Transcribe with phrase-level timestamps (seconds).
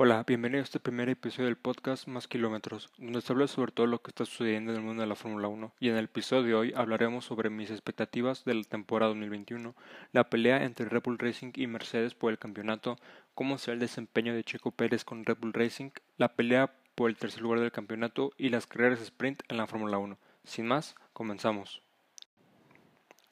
[0.00, 3.88] Hola, bienvenido a este primer episodio del podcast Más Kilómetros, donde se habla sobre todo
[3.88, 5.74] lo que está sucediendo en el mundo de la Fórmula 1.
[5.80, 9.74] Y en el episodio de hoy hablaremos sobre mis expectativas de la temporada 2021,
[10.12, 12.96] la pelea entre Red Bull Racing y Mercedes por el campeonato,
[13.34, 17.16] cómo será el desempeño de Checo Pérez con Red Bull Racing, la pelea por el
[17.16, 20.16] tercer lugar del campeonato y las carreras sprint en la Fórmula 1.
[20.44, 21.82] Sin más, comenzamos.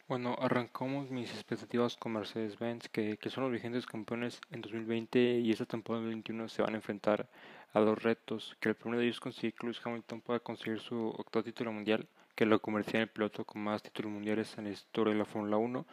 [0.08, 5.50] Bueno, arrancamos mis expectativas con Mercedes-Benz, que, que, son los vigentes campeones en 2020 y
[5.50, 7.28] esta temporada 2021 se van a enfrentar
[7.72, 10.78] a dos retos, que el primero de ellos es conseguir que Lewis Hamilton pueda conseguir
[10.78, 12.06] su octavo título mundial,
[12.36, 15.24] que lo convertía en el piloto con más títulos mundiales en la historia de la
[15.24, 15.84] Fórmula 1,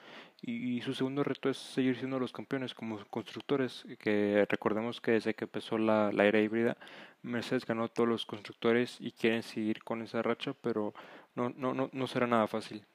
[0.43, 5.13] y, y, su segundo reto es seguir siendo los campeones como constructores, que recordemos que
[5.13, 6.77] desde que empezó la, la era híbrida,
[7.23, 10.93] Mercedes ganó todos los constructores y quieren seguir con esa racha, pero
[11.33, 12.85] no, no, no, no será nada fácil.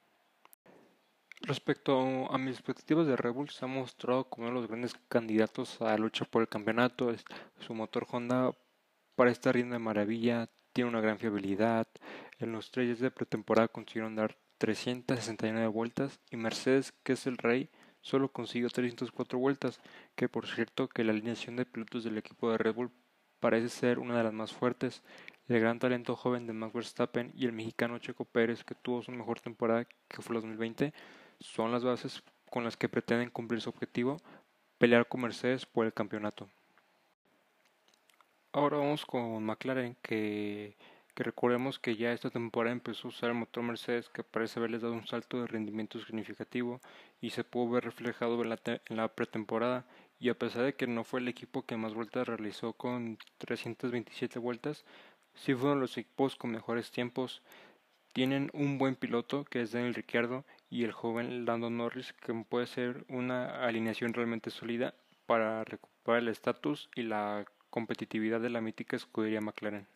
[1.43, 4.95] Respecto a mis expectativas de Red Bull, se ha mostrado como uno de los grandes
[5.09, 7.15] candidatos a la lucha por el campeonato.
[7.61, 8.53] Su motor Honda
[9.19, 11.89] para esta rienda de maravilla, tiene una gran fiabilidad.
[12.39, 17.37] En los tres días de pretemporada consiguieron dar 369 vueltas y Mercedes, que es el
[17.37, 17.69] rey,
[18.01, 19.81] solo consiguió 304 vueltas,
[20.15, 22.93] que por cierto que la alineación de pilotos del equipo de Red Bull
[23.41, 25.03] parece ser una de las más fuertes.
[25.49, 29.11] El gran talento joven de Max Verstappen y el mexicano Checo Pérez, que tuvo su
[29.11, 30.93] mejor temporada que fue la 2020,
[31.41, 34.19] son las bases con las que pretenden cumplir su objetivo,
[34.79, 36.49] pelear con Mercedes por el campeonato.
[38.53, 40.77] Ahora vamos con McLaren, que,
[41.15, 44.83] que recordemos que ya esta temporada empezó a usar el motor Mercedes que parece haberles
[44.83, 46.81] dado un salto de rendimiento significativo
[47.21, 49.85] y se pudo ver reflejado en la, en la pretemporada
[50.21, 54.39] y a pesar de que no fue el equipo que más vueltas realizó con 327
[54.39, 54.85] vueltas,
[55.35, 57.43] sí fueron los equipos con mejores tiempos.
[58.13, 62.67] Tienen un buen piloto que es Daniel Ricciardo y el joven Lando Norris que puede
[62.67, 64.95] ser una alineación realmente sólida
[65.27, 69.87] para recuperar el estatus y la competitividad de la mítica escudería McLaren.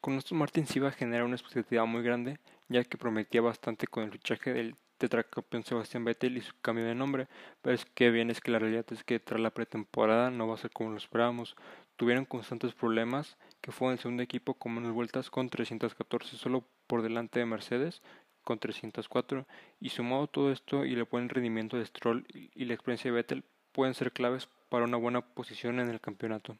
[0.00, 3.86] Con esto Martin sí va a generar una expectativa muy grande, ya que prometía bastante
[3.86, 7.26] con el fichaje del tetracampeón Sebastián Vettel y su cambio de nombre,
[7.62, 10.54] pero es que bien es que la realidad es que tras la pretemporada no va
[10.54, 11.56] a ser como lo esperábamos.
[11.96, 17.02] Tuvieron constantes problemas, que fue el segundo equipo con menos vueltas con 314 solo por
[17.02, 18.02] delante de Mercedes,
[18.44, 19.46] con 304
[19.80, 23.44] y sumado todo esto y el buen rendimiento de Stroll y la experiencia de Vettel
[23.72, 26.56] pueden ser claves para una buena posición en el campeonato.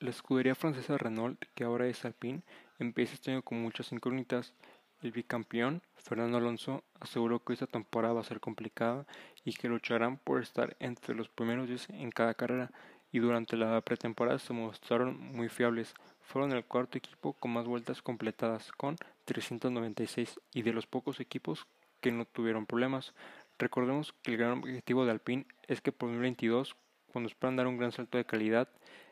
[0.00, 2.42] La escudería francesa Renault, que ahora es Alpine,
[2.78, 4.54] empieza este año con muchas incógnitas.
[5.02, 9.06] El bicampeón, Fernando Alonso, aseguró que esta temporada va a ser complicada
[9.44, 12.70] y que lucharán por estar entre los primeros 10 en cada carrera
[13.12, 18.02] y durante la pretemporada se mostraron muy fiables, fueron el cuarto equipo con más vueltas
[18.02, 21.66] completadas, con 396, y de los pocos equipos
[22.00, 23.14] que no tuvieron problemas.
[23.58, 26.76] Recordemos que el gran objetivo de Alpine es que por 2022,
[27.12, 28.68] cuando esperan dar un gran salto de calidad,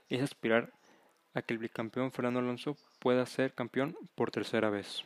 [0.09, 0.73] es aspirar
[1.35, 5.05] a que el bicampeón Fernando Alonso pueda ser campeón por tercera vez.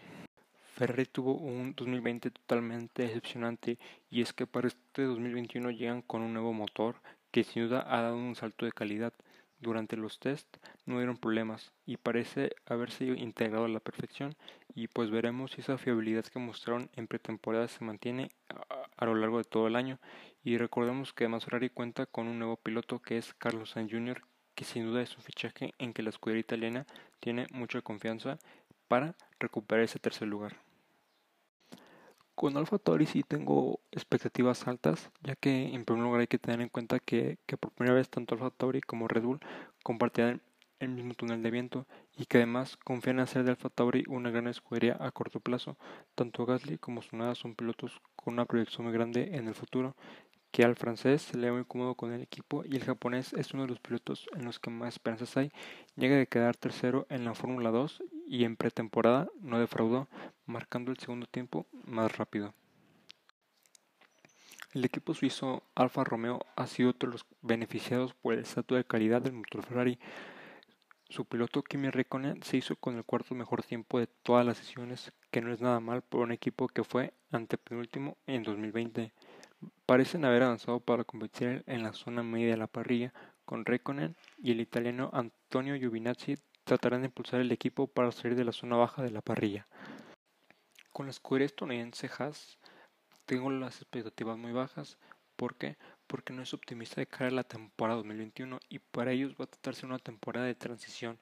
[0.75, 3.79] Ferrari tuvo un 2020 totalmente decepcionante
[4.11, 6.97] y es que para este 2021 llegan con un nuevo motor
[7.33, 9.13] que sin duda ha dado un salto de calidad.
[9.59, 10.57] Durante los test
[10.87, 14.35] no hubieron problemas y parece haberse integrado a la perfección
[14.75, 18.29] y pues veremos si esa fiabilidad que mostraron en pretemporada se mantiene
[18.97, 19.99] a, lo largo de todo el año
[20.43, 24.23] y recordemos que Ferrari cuenta con un nuevo piloto que es Carlos Sainz Jr.
[24.57, 26.87] que sin duda es un fichaje en que la escudería italiana
[27.21, 28.39] tiene mucha confianza
[28.89, 30.57] para recuperar ese tercer lugar.
[32.35, 36.61] Con Alfa Tauri sí tengo expectativas altas, ya que en primer lugar hay que tener
[36.61, 39.41] en cuenta que, que por primera vez tanto Alfa Tauri como Red Bull
[39.83, 40.43] compartirán
[40.81, 44.31] el mismo túnel de viento y que además confían en hacer de Alfa Tauri una
[44.31, 45.77] gran escudería a corto plazo.
[46.15, 49.95] Tanto Gasly como Tsunoda son pilotos con una proyección muy grande en el futuro,
[50.51, 53.55] que al francés se le ve muy cómodo con el equipo y el japonés es
[53.55, 55.53] uno de los pilotos en los que más esperanzas hay.
[55.97, 60.09] Llega de quedar tercero en la Fórmula 2 y en pretemporada no defraudó,
[60.47, 62.55] marcando el segundo tiempo más rápido.
[64.73, 68.87] El equipo suizo Alfa Romeo ha sido otro de los beneficiados por el estatus de
[68.87, 69.99] calidad del motor Ferrari.
[71.11, 75.13] Su piloto Kimi Räikkönen se hizo con el cuarto mejor tiempo de todas las sesiones,
[75.31, 79.13] que no es nada mal por un equipo que fue antepenúltimo en 2020.
[79.85, 83.13] Parecen haber avanzado para competir en la zona media de la parrilla,
[83.45, 88.45] con Räikkönen y el italiano Antonio Giovinazzi tratarán de impulsar el equipo para salir de
[88.45, 89.67] la zona baja de la parrilla.
[90.93, 92.59] Con la escudería estadounidense Haas
[93.25, 94.99] tengo las expectativas muy bajas.
[95.37, 95.77] ¿Por qué?
[96.07, 99.49] Porque no es optimista de cara a la temporada 2021 y para ellos va a
[99.49, 101.19] tratarse una temporada de transición.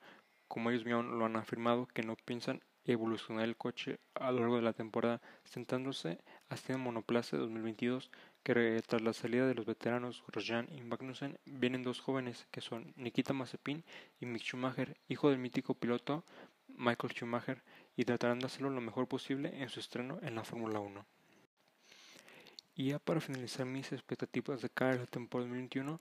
[0.49, 4.57] Como ellos mismos lo han afirmado, que no piensan evolucionar el coche a lo largo
[4.57, 8.11] de la temporada, sentándose hasta el monoplaza de 2022,
[8.43, 12.93] que tras la salida de los veteranos Grosjean y Magnussen vienen dos jóvenes que son
[12.97, 13.85] Nikita Mazepin
[14.21, 16.25] y Mick Schumacher, hijo del mítico piloto
[16.69, 17.63] Michael Schumacher,
[17.97, 21.05] y tratarán de hacerlo lo mejor posible en su estreno en la Fórmula 1.
[22.77, 26.01] Y ya para finalizar mis expectativas de cara a la temporada 2021,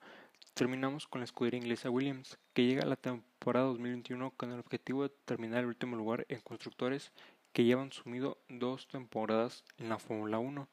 [0.53, 5.03] terminamos con la escudería inglesa Williams, que llega a la temporada 2021 con el objetivo
[5.03, 7.11] de terminar el último lugar en constructores
[7.51, 10.69] que llevan sumido dos temporadas en la Fórmula 1.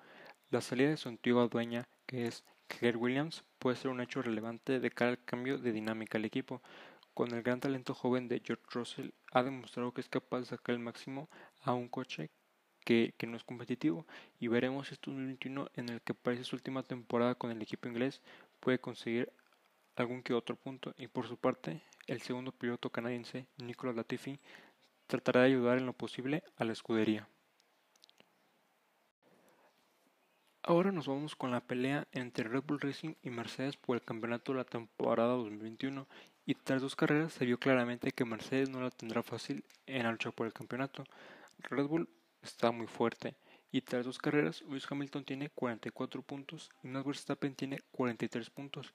[0.50, 4.78] La salida de su antigua dueña, que es Claire Williams, puede ser un hecho relevante
[4.78, 6.62] de cara al cambio de dinámica del equipo,
[7.14, 10.75] con el gran talento joven de George Russell ha demostrado que es capaz de sacar
[10.75, 11.28] el máximo
[11.62, 12.31] a un coche
[12.84, 14.06] que, no es competitivo.
[14.38, 18.20] Y veremos este 2021 en el que parece su última temporada con el equipo inglés.
[18.60, 19.32] Puede conseguir
[19.96, 20.94] algún que otro punto.
[20.96, 24.38] Y por su parte el segundo piloto canadiense Nicolas Latifi
[25.06, 27.28] tratará de ayudar en lo posible a la escudería.
[30.68, 34.50] Ahora nos vamos con la pelea entre Red Bull Racing y Mercedes por el campeonato
[34.50, 36.08] de la temporada 2021
[36.44, 40.10] y tras dos carreras se vio claramente que Mercedes no la tendrá fácil en la
[40.10, 41.04] lucha por el campeonato.
[41.70, 42.08] Red Bull
[42.42, 43.36] está muy fuerte
[43.70, 48.92] y tras dos carreras Lewis Hamilton tiene 44 puntos y Max Verstappen tiene 43 puntos.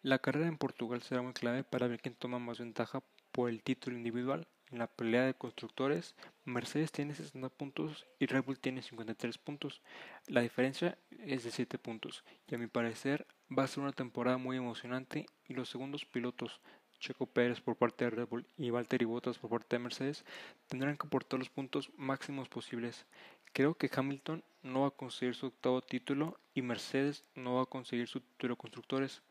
[0.00, 3.62] La carrera en Portugal será muy clave para ver quién toma más ventaja por el
[3.62, 6.14] título individual en la pelea de constructores,
[6.44, 9.82] Mercedes tiene 60 puntos y Red Bull tiene 53 puntos.
[10.26, 13.26] La diferencia es de 7 puntos y a mi parecer
[13.56, 16.60] va a ser una temporada muy emocionante y los segundos pilotos,
[16.98, 20.24] Checo Pérez por parte de Red Bull y Valtteri Bottas por parte de Mercedes,
[20.68, 23.06] tendrán que aportar los puntos máximos posibles.
[23.52, 27.66] Creo que Hamilton no va a conseguir su octavo título y Mercedes no va a
[27.66, 29.22] conseguir su título de constructores.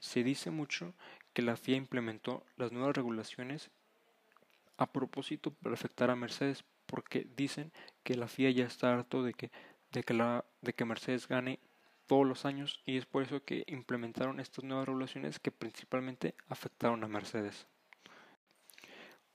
[0.00, 0.94] Se dice mucho
[1.34, 3.70] que la FIA implementó las nuevas regulaciones
[4.78, 7.72] a propósito para afectar a Mercedes porque dicen
[8.02, 9.50] que la FIA ya está harto de que,
[9.92, 11.60] de que, la, de que Mercedes gane
[12.06, 17.04] todos los años y es por eso que implementaron estas nuevas regulaciones que principalmente afectaron
[17.04, 17.66] a Mercedes.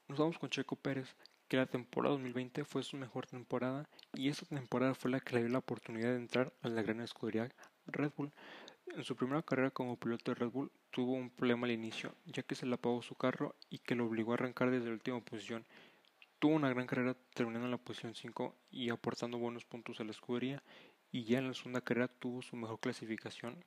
[0.07, 1.16] Nos vamos con Checo Pérez,
[1.48, 5.42] que la temporada 2020 fue su mejor temporada y esta temporada fue la que le
[5.42, 7.50] dio la oportunidad de entrar a la gran escudería
[7.86, 8.31] Red Bull.
[8.88, 12.44] En su primera carrera como piloto de Red Bull tuvo un problema al inicio, ya
[12.44, 15.19] que se le apagó su carro y que lo obligó a arrancar desde la última
[15.19, 15.65] posición.
[16.38, 20.12] Tuvo una gran carrera terminando en la posición 5 y aportando buenos puntos a la
[20.12, 20.62] escudería,
[21.12, 23.65] y ya en la segunda carrera tuvo su mejor clasificación,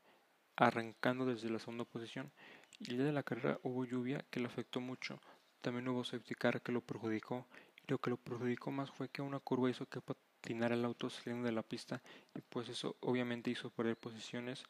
[0.54, 2.30] arrancando desde la segunda posición.
[2.78, 5.20] Y el día de la carrera hubo lluvia que le afectó mucho,
[5.60, 7.46] también hubo safety car que lo perjudicó,
[7.84, 11.10] y lo que lo perjudicó más fue que una curva hizo que patinara el auto
[11.10, 12.00] saliendo de la pista,
[12.34, 14.64] y pues eso obviamente hizo perder posiciones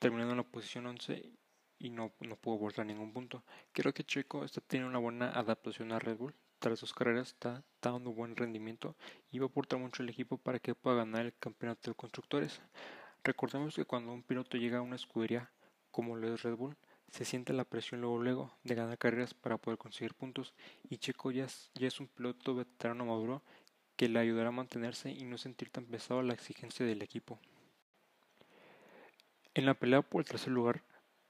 [0.00, 1.30] terminando en la posición 11
[1.78, 3.44] y no, no pudo a ningún punto.
[3.72, 6.34] Creo que Checo está una buena adaptación a Red Bull.
[6.58, 8.96] Tras dos carreras está, dando buen rendimiento
[9.30, 12.60] y va a aportar mucho al equipo para que pueda ganar el campeonato de constructores.
[13.22, 15.50] Recordemos que cuando un piloto llega a una escudería
[15.90, 16.76] como lo es Red Bull,
[17.10, 20.54] se siente la presión luego luego de ganar carreras para poder conseguir puntos
[20.88, 23.42] y Checo ya es, ya es un piloto veterano maduro
[23.96, 27.38] que le ayudará a mantenerse y no sentir tan pesado la exigencia del equipo.
[29.52, 30.82] En la pelea por el tercer lugar,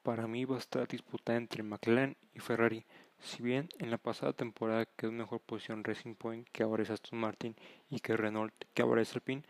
[0.03, 2.85] para mí va a estar disputada entre McLaren y Ferrari.
[3.19, 6.91] Si bien en la pasada temporada quedó en mejor posición Racing Point, que ahora es
[6.91, 7.57] Aston Martin,
[7.89, 9.43] y que Renault, que ahora es Alpine,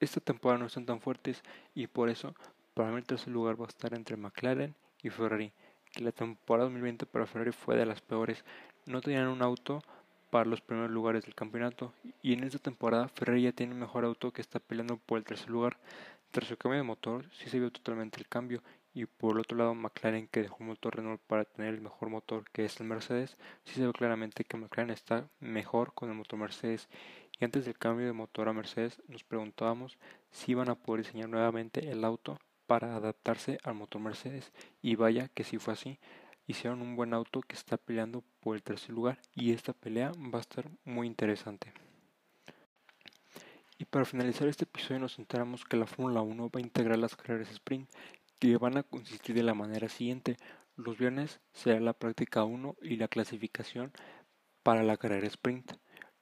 [0.00, 1.42] esta temporada no están tan fuertes
[1.74, 2.34] y por eso
[2.74, 5.52] para mí el tercer lugar va a estar entre McLaren y Ferrari.
[5.92, 8.44] Que la temporada 2020 para Ferrari fue de las peores.
[8.86, 9.82] No tenían un auto
[10.30, 14.04] para los primeros lugares del campeonato y en esta temporada Ferrari ya tiene un mejor
[14.04, 15.78] auto que está peleando por el tercer lugar.
[16.30, 19.56] Tras su cambio de motor, sí se vio totalmente el cambio, y por el otro
[19.56, 22.86] lado McLaren que dejó un motor Renault para tener el mejor motor que es el
[22.86, 26.88] Mercedes, sí se ve claramente que McLaren está mejor con el motor Mercedes.
[27.40, 29.96] Y antes del cambio de motor a Mercedes nos preguntábamos
[30.30, 35.28] si iban a poder diseñar nuevamente el auto para adaptarse al motor Mercedes, y vaya
[35.28, 35.98] que sí fue así.
[36.46, 40.38] Hicieron un buen auto que está peleando por el tercer lugar y esta pelea va
[40.38, 41.72] a estar muy interesante.
[43.80, 47.14] Y para finalizar este episodio nos enteramos que la Fórmula 1 va a integrar las
[47.14, 47.88] carreras sprint
[48.40, 50.36] que van a consistir de la manera siguiente.
[50.74, 53.92] Los viernes será la práctica 1 y la clasificación
[54.64, 55.74] para la carrera sprint.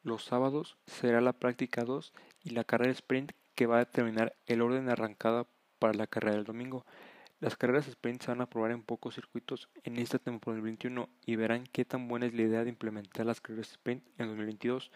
[0.03, 2.13] Los sábados será la práctica 2
[2.45, 5.47] y la carrera sprint que va a determinar el orden de arrancada
[5.79, 6.85] para la carrera del domingo.
[7.41, 11.37] Las carreras sprint se van a probar en pocos circuitos en esta temporada 2021 y
[11.37, 14.91] verán qué tan buena es la idea de implementar las carreras sprint en 2022.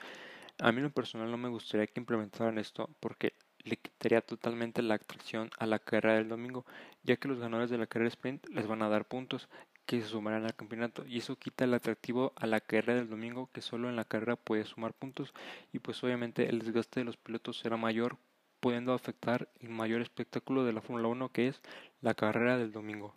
[0.63, 3.33] A mí en lo personal no me gustaría que implementaran esto porque
[3.65, 6.67] le quitaría totalmente la atracción a la carrera del domingo,
[7.03, 9.49] ya que los ganadores de la carrera sprint les van a dar puntos
[9.87, 13.51] que se sumarán al campeonato y eso quita el atractivo a la carrera del domingo
[13.53, 15.33] que solo en la carrera puede sumar puntos
[15.73, 18.19] y pues obviamente el desgaste de los pilotos será mayor
[18.61, 21.61] pudiendo afectar el mayor espectáculo de la Fórmula 1 que es
[22.03, 23.15] la carrera del domingo.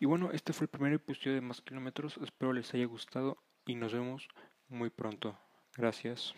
[0.00, 3.76] Y bueno, este fue el primer episodio de Más Kilómetros, espero les haya gustado y
[3.76, 4.28] nos vemos
[4.68, 5.36] muy pronto.
[5.76, 6.34] Gracias.